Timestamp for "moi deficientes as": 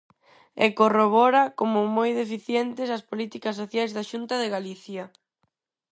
1.97-3.05